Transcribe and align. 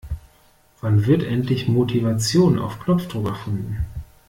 Wann 0.79 1.05
wird 1.05 1.21
endlich 1.21 1.67
Motivation 1.67 2.57
auf 2.57 2.79
Knopfdruck 2.79 3.27
erfunden? 3.29 3.85